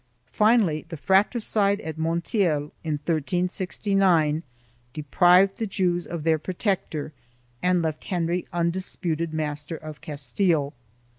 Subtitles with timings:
[0.31, 4.41] Finally the fratricide at Montiel, in 1369,
[4.93, 7.13] deprived the Jews of their protector
[7.61, 10.73] and left Henry undisputed master of Cas tile.